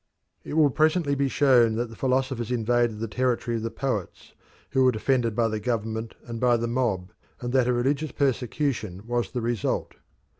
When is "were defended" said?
4.83-5.35